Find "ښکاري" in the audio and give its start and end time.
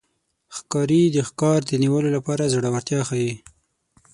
0.55-1.01